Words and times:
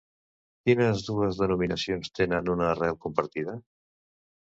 Quines 0.69 1.03
dues 1.09 1.37
denominacions 1.43 2.11
tenen 2.23 2.53
una 2.57 2.69
arrel 2.73 3.01
compartida? 3.07 3.59